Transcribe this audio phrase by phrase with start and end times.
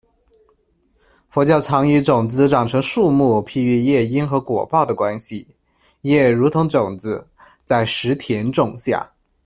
[1.29, 5.47] 佛教常以种子长成树木譬喻业因和果报的关系，
[6.01, 7.23] 业如同种子，
[7.65, 9.07] 在识田种下。